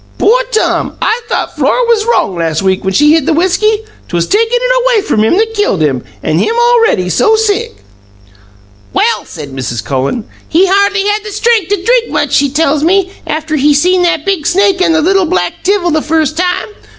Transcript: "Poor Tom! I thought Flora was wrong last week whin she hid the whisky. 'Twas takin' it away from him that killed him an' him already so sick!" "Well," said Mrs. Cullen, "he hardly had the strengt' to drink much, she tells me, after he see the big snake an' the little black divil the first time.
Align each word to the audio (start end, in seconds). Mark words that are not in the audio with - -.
"Poor 0.17 0.41
Tom! 0.49 0.95
I 0.99 1.21
thought 1.29 1.55
Flora 1.55 1.85
was 1.87 2.05
wrong 2.05 2.33
last 2.35 2.63
week 2.63 2.81
whin 2.83 2.91
she 2.91 3.11
hid 3.13 3.27
the 3.27 3.33
whisky. 3.35 3.83
'Twas 4.07 4.25
takin' 4.25 4.47
it 4.51 4.83
away 4.83 5.03
from 5.05 5.23
him 5.23 5.37
that 5.37 5.53
killed 5.53 5.79
him 5.83 6.03
an' 6.23 6.39
him 6.39 6.55
already 6.59 7.07
so 7.07 7.35
sick!" 7.35 7.75
"Well," 8.93 9.25
said 9.25 9.51
Mrs. 9.55 9.83
Cullen, 9.83 10.25
"he 10.49 10.65
hardly 10.65 11.05
had 11.05 11.19
the 11.23 11.29
strengt' 11.29 11.69
to 11.69 11.83
drink 11.83 12.09
much, 12.09 12.33
she 12.33 12.49
tells 12.49 12.81
me, 12.83 13.11
after 13.27 13.57
he 13.57 13.75
see 13.75 13.99
the 14.01 14.17
big 14.25 14.47
snake 14.47 14.81
an' 14.81 14.93
the 14.93 15.01
little 15.03 15.25
black 15.25 15.61
divil 15.61 15.91
the 15.91 16.01
first 16.01 16.35
time. 16.35 16.69